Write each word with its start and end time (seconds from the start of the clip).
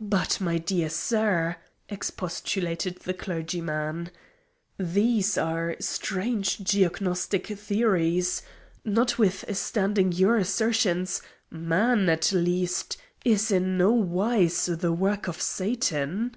"But, 0.00 0.40
my 0.40 0.58
dear 0.58 0.90
sir," 0.90 1.54
expostulated 1.88 2.96
the 3.02 3.14
clergyman, 3.14 4.10
"these 4.76 5.38
are 5.38 5.76
strange 5.78 6.58
geognostic 6.64 7.56
theories! 7.56 8.42
Notwithstanding 8.84 10.10
your 10.10 10.36
assertions, 10.36 11.22
man, 11.48 12.08
at 12.08 12.32
least, 12.32 12.96
is 13.24 13.52
in 13.52 13.78
no 13.78 13.92
wise 13.92 14.66
the 14.66 14.92
work 14.92 15.28
of 15.28 15.40
Satan." 15.40 16.36